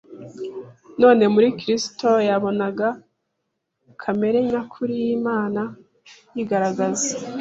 None 1.01 1.23
muri 1.33 1.47
Kristo 1.59 2.07
yabonaga 2.29 2.87
kamere 4.01 4.37
nyakuri 4.49 4.93
y’Imana 5.03 5.61
yigaragaza 6.35 7.09